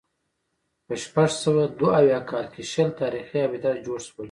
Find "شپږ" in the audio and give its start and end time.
1.03-1.29